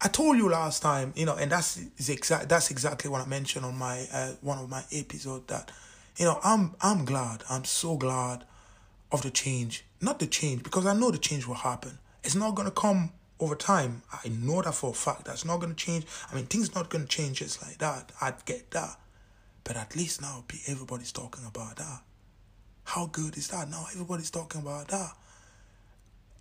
I 0.04 0.08
told 0.08 0.36
you 0.36 0.50
last 0.50 0.82
time, 0.82 1.14
you 1.16 1.24
know, 1.24 1.34
and 1.34 1.50
that's 1.50 1.78
is 1.96 2.10
exact 2.10 2.48
that's 2.48 2.70
exactly 2.70 3.10
what 3.10 3.22
I 3.22 3.26
mentioned 3.26 3.64
on 3.64 3.76
my 3.78 4.06
uh, 4.12 4.32
one 4.42 4.58
of 4.58 4.68
my 4.68 4.84
episodes 4.92 5.46
that 5.46 5.72
you 6.16 6.26
know, 6.26 6.38
I'm 6.44 6.74
I'm 6.80 7.04
glad. 7.04 7.42
I'm 7.50 7.64
so 7.64 7.96
glad 7.96 8.44
of 9.10 9.22
the 9.22 9.30
change. 9.30 9.84
Not 10.00 10.18
the 10.18 10.26
change 10.26 10.62
because 10.62 10.86
I 10.86 10.92
know 10.92 11.10
the 11.10 11.18
change 11.18 11.46
will 11.46 11.54
happen. 11.54 11.98
It's 12.22 12.34
not 12.34 12.54
to 12.56 12.70
come 12.70 13.12
over 13.40 13.54
time, 13.54 14.02
I 14.12 14.28
know 14.28 14.62
that 14.62 14.74
for 14.74 14.90
a 14.90 14.94
fact. 14.94 15.24
That's 15.24 15.44
not 15.44 15.60
to 15.60 15.74
change. 15.74 16.06
I 16.30 16.34
mean, 16.34 16.46
things 16.46 16.74
not 16.74 16.90
to 16.90 17.04
change 17.06 17.38
just 17.38 17.62
like 17.62 17.78
that. 17.78 18.12
I 18.20 18.32
get 18.44 18.70
that. 18.72 18.96
But 19.64 19.76
at 19.76 19.96
least 19.96 20.20
now 20.22 20.44
everybody's 20.68 21.12
talking 21.12 21.44
about 21.46 21.76
that. 21.76 22.00
How 22.84 23.06
good 23.06 23.36
is 23.36 23.48
that? 23.48 23.68
Now 23.68 23.86
everybody's 23.92 24.30
talking 24.30 24.60
about 24.60 24.88
that. 24.88 25.12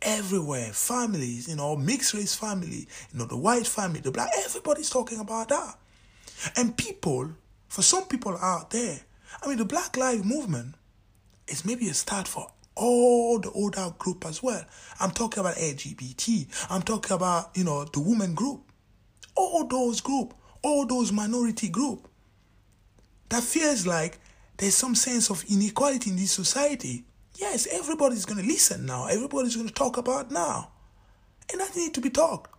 Everywhere, 0.04 0.74
families, 0.74 1.48
you 1.48 1.56
know, 1.56 1.76
mixed 1.76 2.14
race 2.14 2.36
family, 2.36 2.88
you 3.12 3.20
know, 3.20 3.26
the 3.26 3.38
white 3.38 3.66
family, 3.66 4.02
the 4.02 4.12
black, 4.12 4.30
everybody's 4.44 4.90
talking 4.90 5.20
about 5.20 5.50
that. 5.50 5.78
And 6.58 6.76
people, 6.76 7.32
for 7.70 7.82
some 7.82 8.06
people 8.06 8.38
out 8.38 8.70
there, 8.72 9.00
I 9.42 9.48
mean, 9.48 9.58
the 9.58 9.66
Black 9.66 9.98
Lives 9.98 10.24
Movement 10.24 10.76
is 11.48 11.66
maybe 11.66 11.88
a 11.90 11.94
start 11.94 12.28
for 12.28 12.48
all 12.76 13.40
the 13.40 13.52
older 13.52 13.94
group 13.98 14.26
as 14.26 14.42
well. 14.44 14.64
I'm 15.00 15.12
talking 15.12 15.40
about 15.40 15.56
LGBT. 15.56 16.48
I'm 16.70 16.82
talking 16.82 17.16
about, 17.16 17.52
you 17.56 17.64
know, 17.64 17.86
the 17.86 18.00
women 18.00 18.34
group. 18.34 18.62
All 19.36 19.66
those 19.68 20.02
group, 20.02 20.34
all 20.62 20.86
those 20.86 21.12
minority 21.12 21.70
group. 21.70 22.08
That 23.30 23.44
feels 23.44 23.88
like 23.88 24.20
there's 24.58 24.76
some 24.76 24.96
sense 24.96 25.30
of 25.30 25.44
inequality 25.50 26.12
in 26.12 26.16
this 26.16 26.32
society. 26.32 27.06
Yes, 27.36 27.68
everybody's 27.72 28.26
going 28.26 28.42
to 28.42 28.48
listen 28.48 28.86
now. 28.86 29.08
Everybody's 29.08 29.56
going 29.56 29.68
to 29.68 29.74
talk 29.74 29.98
about 29.98 30.32
now. 30.32 30.70
And 31.52 31.60
that 31.60 31.76
need 31.76 31.94
to 31.96 32.02
be 32.02 32.10
talked. 32.10 32.52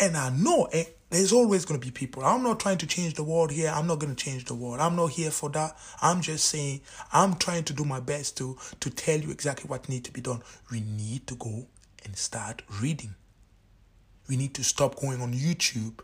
And 0.00 0.16
I 0.16 0.30
know 0.30 0.68
eh, 0.72 0.84
there's 1.10 1.32
always 1.32 1.64
going 1.64 1.78
to 1.78 1.86
be 1.86 1.92
people. 1.92 2.24
I'm 2.24 2.42
not 2.42 2.58
trying 2.58 2.78
to 2.78 2.86
change 2.86 3.14
the 3.14 3.22
world 3.22 3.52
here. 3.52 3.70
I'm 3.72 3.86
not 3.86 3.98
going 3.98 4.14
to 4.14 4.24
change 4.24 4.46
the 4.46 4.54
world. 4.54 4.80
I'm 4.80 4.96
not 4.96 5.08
here 5.08 5.30
for 5.30 5.50
that. 5.50 5.76
I'm 6.00 6.22
just 6.22 6.46
saying 6.46 6.80
I'm 7.12 7.36
trying 7.36 7.64
to 7.64 7.72
do 7.72 7.84
my 7.84 8.00
best 8.00 8.36
to 8.38 8.56
to 8.80 8.90
tell 8.90 9.20
you 9.20 9.30
exactly 9.30 9.68
what 9.68 9.88
needs 9.88 10.08
to 10.08 10.12
be 10.12 10.22
done. 10.22 10.42
We 10.70 10.80
need 10.80 11.26
to 11.26 11.34
go 11.34 11.66
and 12.04 12.16
start 12.16 12.62
reading. 12.80 13.14
We 14.28 14.36
need 14.36 14.54
to 14.54 14.64
stop 14.64 14.98
going 14.98 15.20
on 15.20 15.34
YouTube 15.34 16.00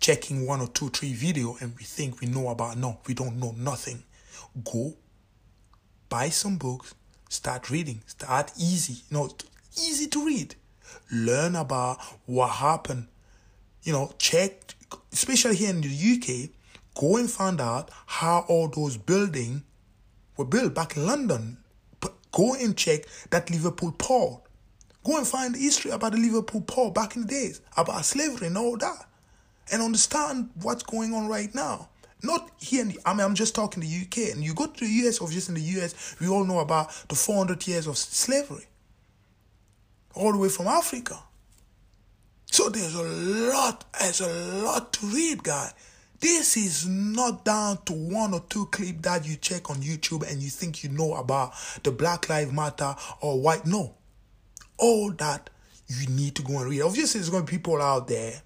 checking 0.00 0.46
one 0.46 0.60
or 0.60 0.66
two, 0.68 0.88
three 0.88 1.12
video 1.12 1.56
and 1.60 1.74
we 1.76 1.84
think 1.84 2.20
we 2.20 2.26
know 2.26 2.48
about 2.48 2.76
no, 2.76 2.98
we 3.06 3.14
don't 3.14 3.38
know 3.38 3.54
nothing. 3.56 4.02
Go 4.64 4.94
buy 6.14 6.28
some 6.28 6.56
books, 6.56 6.94
start 7.28 7.70
reading, 7.70 8.00
start 8.06 8.52
easy, 8.58 8.94
you 9.10 9.16
know, 9.16 9.28
easy 9.86 10.06
to 10.06 10.24
read. 10.24 10.54
Learn 11.10 11.56
about 11.56 11.98
what 12.26 12.50
happened 12.50 13.08
you 13.84 13.92
know, 13.92 14.12
check, 14.18 14.74
especially 15.12 15.56
here 15.56 15.70
in 15.70 15.82
the 15.82 15.88
UK, 15.88 16.50
go 16.98 17.16
and 17.18 17.30
find 17.30 17.60
out 17.60 17.90
how 18.06 18.44
all 18.48 18.68
those 18.68 18.96
buildings 18.96 19.62
were 20.36 20.46
built 20.46 20.74
back 20.74 20.96
in 20.96 21.06
London. 21.06 21.58
Go 22.32 22.54
and 22.54 22.76
check 22.76 23.02
that 23.30 23.50
Liverpool 23.50 23.94
port. 23.96 24.42
Go 25.04 25.18
and 25.18 25.26
find 25.26 25.54
the 25.54 25.58
history 25.58 25.90
about 25.92 26.12
the 26.12 26.18
Liverpool 26.18 26.62
port 26.62 26.94
back 26.94 27.14
in 27.14 27.22
the 27.22 27.28
days, 27.28 27.60
about 27.76 28.04
slavery 28.04 28.48
and 28.48 28.58
all 28.58 28.76
that. 28.78 29.06
And 29.70 29.82
understand 29.82 30.50
what's 30.62 30.82
going 30.82 31.14
on 31.14 31.28
right 31.28 31.54
now. 31.54 31.90
Not 32.24 32.50
here 32.58 32.82
in 32.82 32.88
the, 32.88 33.00
I 33.04 33.12
mean, 33.12 33.20
I'm 33.20 33.34
just 33.34 33.54
talking 33.54 33.82
the 33.82 33.86
UK. 33.86 34.34
And 34.34 34.42
you 34.42 34.54
go 34.54 34.66
to 34.66 34.84
the 34.84 34.90
US, 35.06 35.18
just 35.30 35.48
in 35.48 35.54
the 35.54 35.60
US, 35.60 36.16
we 36.20 36.28
all 36.28 36.44
know 36.44 36.60
about 36.60 36.90
the 37.08 37.14
400 37.14 37.66
years 37.66 37.86
of 37.86 37.96
slavery. 37.96 38.66
All 40.14 40.32
the 40.32 40.38
way 40.38 40.48
from 40.48 40.66
Africa. 40.66 41.18
So 42.46 42.68
there's 42.68 42.94
a 42.94 43.02
lot, 43.02 43.84
there's 44.00 44.20
a 44.20 44.62
lot 44.62 44.92
to 44.94 45.06
read, 45.06 45.42
guy. 45.42 45.72
This 46.20 46.56
is 46.56 46.86
not 46.86 47.44
down 47.44 47.82
to 47.84 47.92
one 47.92 48.32
or 48.32 48.42
two 48.48 48.66
clips 48.66 49.00
that 49.02 49.26
you 49.26 49.36
check 49.36 49.68
on 49.70 49.76
YouTube 49.76 50.30
and 50.30 50.40
you 50.40 50.48
think 50.48 50.82
you 50.82 50.90
know 50.90 51.14
about 51.14 51.52
the 51.82 51.90
Black 51.90 52.28
Lives 52.28 52.52
Matter 52.52 52.94
or 53.20 53.40
white. 53.40 53.66
No. 53.66 53.94
All 54.78 55.12
that 55.12 55.50
you 55.88 56.06
need 56.08 56.36
to 56.36 56.42
go 56.42 56.60
and 56.60 56.70
read. 56.70 56.82
Obviously, 56.82 57.20
there's 57.20 57.30
going 57.30 57.44
to 57.44 57.50
be 57.50 57.58
people 57.58 57.82
out 57.82 58.08
there 58.08 58.40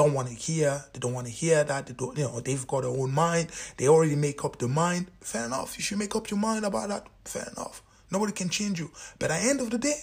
don't 0.00 0.14
want 0.14 0.28
to 0.28 0.34
hear. 0.34 0.72
They 0.92 1.00
don't 1.00 1.14
want 1.18 1.26
to 1.26 1.32
hear 1.32 1.58
that. 1.70 1.86
They 1.86 1.94
don't, 2.00 2.16
you 2.18 2.24
know, 2.24 2.40
they've 2.40 2.66
got 2.66 2.82
their 2.82 2.90
own 3.00 3.12
mind. 3.12 3.46
They 3.76 3.88
already 3.88 4.16
make 4.16 4.44
up 4.44 4.58
their 4.58 4.68
mind. 4.68 5.04
Fair 5.20 5.44
enough. 5.46 5.76
You 5.76 5.82
should 5.82 5.98
make 5.98 6.14
up 6.16 6.30
your 6.30 6.40
mind 6.40 6.64
about 6.64 6.88
that. 6.88 7.06
Fair 7.24 7.46
enough. 7.54 7.82
Nobody 8.10 8.32
can 8.32 8.48
change 8.48 8.76
you. 8.80 8.90
But 9.18 9.30
at 9.30 9.42
the 9.42 9.48
end 9.50 9.60
of 9.60 9.68
the 9.70 9.78
day, 9.78 10.00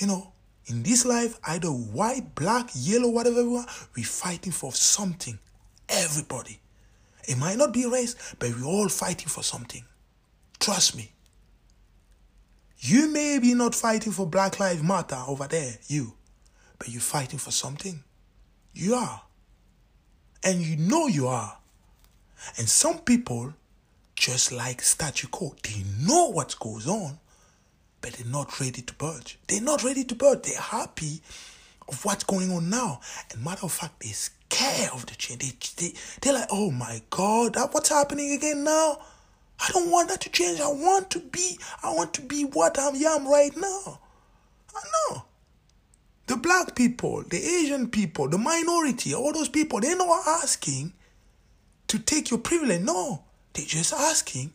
you 0.00 0.06
know, 0.06 0.32
In 0.70 0.82
this 0.82 1.06
life, 1.06 1.38
either 1.44 1.68
white, 1.68 2.34
black, 2.34 2.68
yellow, 2.74 3.08
whatever 3.08 3.42
we 3.42 3.56
are, 3.56 3.66
we're 3.96 4.04
fighting 4.04 4.52
for 4.52 4.70
something. 4.72 5.38
Everybody. 5.88 6.60
It 7.26 7.38
might 7.38 7.56
not 7.56 7.72
be 7.72 7.86
race, 7.86 8.34
but 8.38 8.50
we're 8.50 8.66
all 8.66 8.88
fighting 8.88 9.28
for 9.28 9.42
something. 9.42 9.84
Trust 10.60 10.94
me. 10.94 11.12
You 12.80 13.08
may 13.10 13.38
be 13.38 13.54
not 13.54 13.74
fighting 13.74 14.12
for 14.12 14.26
Black 14.26 14.60
Lives 14.60 14.82
Matter 14.82 15.22
over 15.26 15.46
there, 15.48 15.78
you, 15.88 16.12
but 16.78 16.88
you're 16.88 17.00
fighting 17.00 17.38
for 17.38 17.50
something. 17.50 18.04
You 18.78 18.94
are. 18.94 19.22
And 20.44 20.62
you 20.62 20.76
know 20.76 21.08
you 21.08 21.26
are. 21.26 21.58
And 22.56 22.68
some 22.68 23.00
people 23.00 23.54
just 24.14 24.52
like 24.52 24.82
statue 24.82 25.26
quo. 25.26 25.56
They 25.64 25.82
know 26.00 26.30
what 26.30 26.54
goes 26.60 26.86
on, 26.86 27.18
but 28.00 28.12
they're 28.12 28.30
not 28.30 28.60
ready 28.60 28.82
to 28.82 28.94
budge. 28.94 29.36
They're 29.48 29.60
not 29.60 29.82
ready 29.82 30.04
to 30.04 30.14
budge. 30.14 30.42
They're 30.42 30.60
happy 30.60 31.20
of 31.88 32.04
what's 32.04 32.22
going 32.22 32.52
on 32.52 32.70
now. 32.70 33.00
And 33.32 33.44
matter 33.44 33.66
of 33.66 33.72
fact, 33.72 33.98
they're 33.98 34.12
scared 34.12 34.90
of 34.92 35.06
the 35.06 35.16
change. 35.16 35.74
They, 35.74 35.88
they, 35.88 35.94
they're 36.20 36.34
like, 36.34 36.48
oh 36.52 36.70
my 36.70 37.02
God, 37.10 37.56
what's 37.72 37.88
happening 37.88 38.30
again 38.30 38.62
now? 38.62 39.00
I 39.58 39.70
don't 39.72 39.90
want 39.90 40.08
that 40.10 40.20
to 40.20 40.30
change. 40.30 40.60
I 40.60 40.68
want 40.68 41.10
to 41.10 41.18
be, 41.18 41.58
I 41.82 41.92
want 41.92 42.14
to 42.14 42.22
be 42.22 42.44
what 42.44 42.78
I 42.78 42.90
am 42.90 43.26
right 43.26 43.56
now. 43.56 43.98
I 44.72 44.82
know. 45.10 45.24
The 46.28 46.36
black 46.36 46.76
people, 46.76 47.22
the 47.22 47.38
Asian 47.38 47.88
people, 47.88 48.28
the 48.28 48.36
minority, 48.38 49.14
all 49.14 49.32
those 49.32 49.48
people, 49.48 49.80
they're 49.80 49.96
not 49.96 50.26
asking 50.26 50.92
to 51.88 51.98
take 51.98 52.30
your 52.30 52.38
privilege. 52.38 52.82
No. 52.82 53.24
They're 53.54 53.64
just 53.64 53.94
asking 53.94 54.52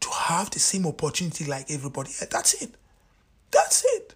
to 0.00 0.08
have 0.10 0.50
the 0.50 0.58
same 0.58 0.86
opportunity 0.86 1.44
like 1.44 1.70
everybody 1.70 2.08
else. 2.08 2.26
That's 2.30 2.62
it. 2.62 2.74
That's 3.50 3.84
it. 3.96 4.14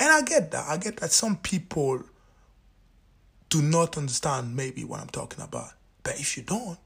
And 0.00 0.10
I 0.10 0.22
get 0.22 0.50
that. 0.50 0.66
I 0.68 0.76
get 0.78 0.96
that 0.96 1.12
some 1.12 1.36
people 1.36 2.02
do 3.50 3.62
not 3.62 3.96
understand 3.96 4.56
maybe 4.56 4.82
what 4.82 5.00
I'm 5.00 5.08
talking 5.08 5.44
about. 5.44 5.70
But 6.02 6.14
if 6.18 6.36
you 6.36 6.42
don't, 6.42 6.78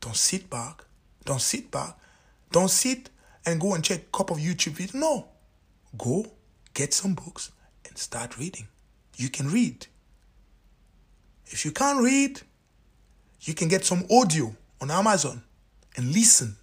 don't 0.00 0.16
sit 0.16 0.50
back. 0.50 0.84
Don't 1.24 1.40
sit 1.40 1.70
back. 1.70 1.96
Don't 2.50 2.70
sit 2.70 3.10
and 3.46 3.60
go 3.60 3.74
and 3.74 3.84
check 3.84 4.00
a 4.00 4.16
couple 4.16 4.36
of 4.36 4.42
YouTube 4.42 4.72
videos. 4.72 4.94
No. 4.94 5.28
Go, 5.96 6.26
get 6.78 6.94
some 6.94 7.14
books, 7.14 7.50
and 7.88 7.98
start 7.98 8.38
reading. 8.38 8.68
You 9.16 9.28
can 9.30 9.48
read. 9.48 9.88
If 11.46 11.64
you 11.64 11.72
can't 11.72 12.00
read, 12.00 12.40
you 13.40 13.52
can 13.52 13.66
get 13.66 13.84
some 13.84 14.04
audio 14.08 14.54
on 14.80 14.88
Amazon 14.88 15.42
and 15.96 16.12
listen. 16.12 16.56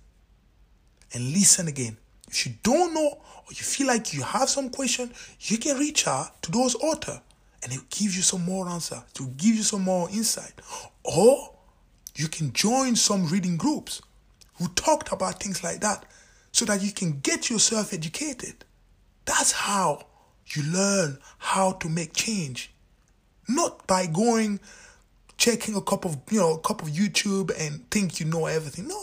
And 1.14 1.34
listen 1.34 1.68
again. 1.68 1.98
If 2.30 2.46
you 2.46 2.54
don't 2.64 2.94
know 2.94 3.10
or 3.10 3.50
you 3.50 3.64
feel 3.64 3.88
like 3.88 4.14
you 4.14 4.24
have 4.24 4.50
some 4.50 4.70
question, 4.70 5.12
you 5.42 5.58
can 5.58 5.78
reach 5.78 6.08
out 6.08 6.42
to 6.44 6.52
those 6.52 6.76
author 6.76 7.22
and 7.62 7.74
will 7.74 7.82
give 7.90 8.16
you 8.16 8.22
some 8.22 8.46
more 8.46 8.70
answer, 8.70 9.04
to 9.16 9.28
give 9.36 9.56
you 9.56 9.64
some 9.64 9.82
more 9.82 10.10
insight. 10.10 10.54
Or 11.04 11.52
you 12.16 12.30
can 12.30 12.54
join 12.54 12.96
some 12.96 13.28
reading 13.28 13.58
groups 13.58 14.02
who 14.60 14.70
talked 14.70 15.12
about 15.12 15.44
things 15.44 15.62
like 15.62 15.82
that 15.82 16.06
so 16.54 16.64
that 16.66 16.82
you 16.82 16.94
can 16.94 17.20
get 17.20 17.50
yourself 17.50 17.94
educated. 17.94 18.64
That's 19.26 19.52
how 19.52 20.06
you 20.48 20.64
learn 20.64 21.18
how 21.38 21.74
to 21.74 21.90
make 21.90 22.14
change. 22.14 22.72
Not 23.48 23.86
by 23.88 24.08
going 24.08 24.60
checking 25.38 25.76
a 25.76 25.82
cup 25.82 26.06
of 26.06 26.18
you 26.30 26.40
know 26.40 26.54
a 26.54 26.60
cup 26.60 26.82
of 26.82 26.90
YouTube 26.90 27.52
and 27.60 27.90
think 27.92 28.20
you 28.20 28.26
know 28.26 28.46
everything. 28.46 28.88
No. 28.88 29.02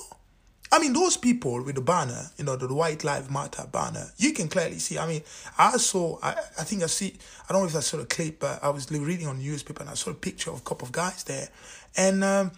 I 0.72 0.78
mean, 0.78 0.94
those 0.94 1.18
people 1.18 1.62
with 1.62 1.74
the 1.74 1.82
banner, 1.82 2.30
you 2.38 2.46
know, 2.46 2.56
the 2.56 2.72
White 2.72 3.04
Lives 3.04 3.28
Matter 3.28 3.66
banner, 3.70 4.06
you 4.16 4.32
can 4.32 4.48
clearly 4.48 4.78
see. 4.78 4.98
I 4.98 5.06
mean, 5.06 5.20
I 5.58 5.76
saw, 5.76 6.18
I, 6.22 6.30
I 6.30 6.64
think 6.64 6.82
I 6.82 6.86
see, 6.86 7.14
I 7.46 7.52
don't 7.52 7.60
know 7.60 7.68
if 7.68 7.76
I 7.76 7.80
saw 7.80 7.98
a 7.98 8.06
clip, 8.06 8.40
but 8.40 8.64
I 8.64 8.70
was 8.70 8.90
reading 8.90 9.26
on 9.26 9.38
newspaper 9.38 9.82
and 9.82 9.90
I 9.90 9.94
saw 9.94 10.12
a 10.12 10.14
picture 10.14 10.50
of 10.50 10.60
a 10.60 10.62
couple 10.62 10.86
of 10.86 10.92
guys 10.92 11.24
there. 11.24 11.50
And 11.94 12.24
um, 12.24 12.52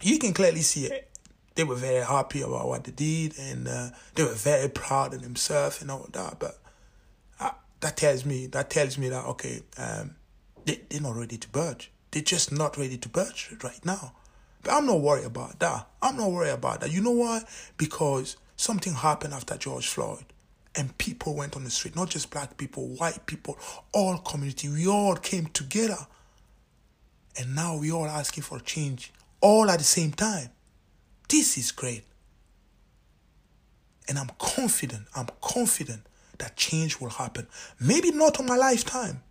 you 0.00 0.20
can 0.20 0.32
clearly 0.32 0.60
see 0.60 0.84
it. 0.84 1.08
They 1.56 1.64
were 1.64 1.74
very 1.74 2.04
happy 2.04 2.42
about 2.42 2.68
what 2.68 2.84
they 2.84 2.92
did 2.92 3.36
and 3.36 3.66
uh, 3.66 3.88
they 4.14 4.22
were 4.22 4.34
very 4.34 4.68
proud 4.68 5.12
of 5.12 5.22
themselves 5.22 5.82
and 5.82 5.90
all 5.90 6.06
that. 6.12 6.38
But 6.38 6.60
that 7.82 7.96
tells 7.96 8.24
me, 8.24 8.46
that 8.46 8.70
tells 8.70 8.96
me 8.96 9.08
that, 9.08 9.24
okay, 9.26 9.60
um, 9.76 10.14
they, 10.64 10.80
they're 10.88 11.00
not 11.00 11.16
ready 11.16 11.36
to 11.36 11.48
budge. 11.48 11.90
They're 12.12 12.22
just 12.22 12.52
not 12.52 12.76
ready 12.78 12.96
to 12.96 13.08
budge 13.08 13.54
right 13.62 13.84
now. 13.84 14.14
But 14.62 14.74
I'm 14.74 14.86
not 14.86 15.00
worried 15.00 15.24
about 15.26 15.58
that. 15.58 15.88
I'm 16.00 16.16
not 16.16 16.30
worried 16.30 16.50
about 16.50 16.80
that. 16.80 16.92
You 16.92 17.00
know 17.02 17.10
why? 17.10 17.42
Because 17.76 18.36
something 18.56 18.92
happened 18.92 19.34
after 19.34 19.56
George 19.56 19.88
Floyd. 19.88 20.24
And 20.76 20.96
people 20.96 21.34
went 21.34 21.56
on 21.56 21.64
the 21.64 21.70
street, 21.70 21.96
not 21.96 22.08
just 22.08 22.30
black 22.30 22.56
people, 22.56 22.86
white 22.96 23.26
people, 23.26 23.58
all 23.92 24.18
community. 24.18 24.68
We 24.68 24.86
all 24.86 25.16
came 25.16 25.46
together. 25.46 25.98
And 27.36 27.56
now 27.56 27.76
we 27.76 27.90
all 27.90 28.06
asking 28.06 28.44
for 28.44 28.60
change, 28.60 29.12
all 29.40 29.68
at 29.68 29.78
the 29.78 29.84
same 29.84 30.12
time. 30.12 30.50
This 31.28 31.58
is 31.58 31.72
great. 31.72 32.04
And 34.08 34.18
I'm 34.18 34.30
confident, 34.38 35.06
I'm 35.16 35.28
confident 35.40 36.02
that 36.42 36.56
change 36.56 37.00
will 37.00 37.08
happen. 37.08 37.46
Maybe 37.80 38.10
not 38.10 38.40
on 38.40 38.46
my 38.46 38.56
lifetime, 38.56 39.22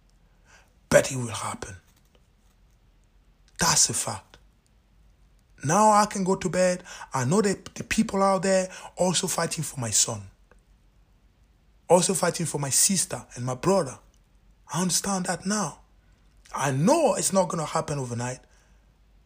but 0.89 1.12
it 1.12 1.17
will 1.17 1.28
happen. 1.28 1.76
That's 3.60 3.89
a 3.89 3.93
fact. 3.93 4.38
Now 5.63 5.91
I 5.91 6.06
can 6.06 6.24
go 6.24 6.36
to 6.36 6.50
bed. 6.50 6.84
I 7.13 7.26
know 7.26 7.41
that 7.41 7.76
the 7.76 7.84
people 7.84 8.24
out 8.24 8.43
there 8.43 8.69
also 8.95 9.28
fighting 9.28 9.63
for 9.63 9.80
my 9.80 9.89
son, 9.89 10.21
also 11.89 12.13
fighting 12.13 12.45
for 12.45 12.60
my 12.60 12.69
sister 12.69 13.24
and 13.36 13.45
my 13.45 13.56
brother. 13.56 14.00
I 14.74 14.82
understand 14.82 15.26
that 15.26 15.45
now. 15.45 15.80
I 16.56 16.71
know 16.71 17.15
it's 17.15 17.34
not 17.34 17.50
going 17.50 17.63
to 17.63 17.69
happen 17.69 18.00
overnight, 18.00 18.39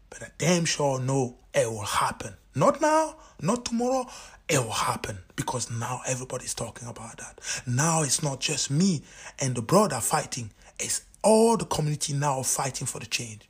but 0.09 0.23
I 0.23 0.27
damn 0.39 0.65
sure 0.65 0.99
know 0.99 1.37
it 1.53 1.69
will 1.69 1.85
happen. 1.85 2.33
Not 2.55 2.81
now, 2.81 3.17
not 3.41 3.65
tomorrow, 3.65 4.07
it 4.47 4.59
will 4.59 4.71
happen 4.71 5.19
because 5.35 5.69
now 5.69 6.01
everybody's 6.07 6.53
talking 6.53 6.87
about 6.87 7.17
that. 7.17 7.39
Now 7.67 8.03
it's 8.03 8.23
not 8.23 8.39
just 8.39 8.71
me 8.71 9.01
and 9.39 9.55
the 9.55 9.61
brother 9.61 9.99
fighting, 9.99 10.51
it's 10.79 11.03
all 11.21 11.57
the 11.57 11.65
community 11.65 12.13
now 12.13 12.41
fighting 12.43 12.87
for 12.87 12.99
the 12.99 13.05
change 13.05 13.49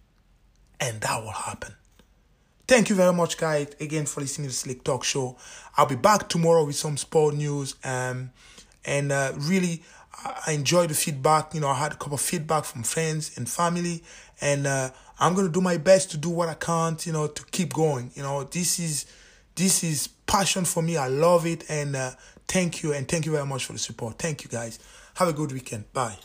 and 0.80 1.02
that 1.02 1.22
will 1.22 1.32
happen. 1.32 1.76
Thank 2.68 2.90
you 2.90 2.96
very 2.96 3.14
much, 3.14 3.38
guys, 3.38 3.68
again 3.80 4.08
for 4.08 4.22
listening 4.22 4.48
to 4.48 4.54
Slick 4.54 4.84
Talk 4.84 5.04
Show. 5.04 5.38
I'll 5.78 5.86
be 5.86 5.96
back 5.96 6.30
tomorrow 6.30 6.66
with 6.66 6.76
some 6.76 6.98
sport 6.98 7.36
news. 7.36 7.76
Um, 7.84 8.32
and 8.84 9.12
uh, 9.12 9.34
really, 9.36 9.84
I 10.48 10.52
enjoyed 10.54 10.90
the 10.90 10.94
feedback. 10.94 11.54
You 11.54 11.62
know, 11.62 11.70
I 11.70 11.76
had 11.76 11.94
a 11.94 11.96
couple 11.96 12.16
of 12.16 12.22
feedback 12.22 12.66
from 12.66 12.84
friends 12.84 13.38
and 13.38 13.50
family, 13.50 14.04
and 14.42 14.68
uh, 14.68 14.90
I'm 15.20 15.34
gonna 15.36 15.50
do 15.50 15.62
my 15.62 15.78
best 15.78 16.12
to 16.12 16.18
do 16.18 16.30
what 16.30 16.50
I 16.50 16.54
can. 16.54 16.98
You 17.04 17.14
know, 17.14 17.28
to 17.28 17.46
keep 17.52 17.74
going. 17.74 18.12
You 18.16 18.24
know, 18.24 18.44
this 18.44 18.80
is 18.80 19.06
this 19.56 19.84
is 19.84 20.08
passion 20.08 20.66
for 20.66 20.82
me. 20.82 20.98
I 20.98 21.08
love 21.08 21.46
it, 21.46 21.64
and 21.70 21.96
uh, 21.96 22.12
thank 22.48 22.84
you, 22.84 22.94
and 22.94 23.08
thank 23.08 23.26
you 23.26 23.32
very 23.32 23.46
much 23.46 23.66
for 23.66 23.74
the 23.74 23.80
support. 23.80 24.20
Thank 24.20 24.44
you, 24.44 24.50
guys. 24.50 24.80
Have 25.16 25.28
a 25.28 25.34
good 25.34 25.52
weekend. 25.52 25.92
Bye. 25.94 26.18